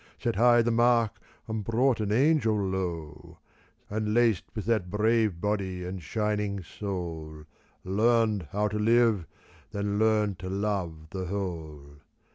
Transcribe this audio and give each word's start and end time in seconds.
Set 0.17 0.35
high 0.35 0.63
the 0.63 0.71
mark 0.71 1.19
and 1.47 1.63
brought 1.63 1.99
an 1.99 2.11
angel 2.11 2.55
low, 2.57 3.37
And 3.87 4.15
laced 4.15 4.45
with 4.55 4.65
that 4.65 4.89
brave 4.89 5.39
body 5.39 5.83
and 5.85 6.01
shining 6.01 6.63
soul 6.63 7.43
Learnt 7.83 8.45
how 8.51 8.67
to 8.69 8.77
Hve, 8.77 9.25
then 9.69 9.99
learnt 9.99 10.39
to 10.39 10.49
love 10.49 11.11
the 11.11 11.25
whole. 11.25 11.97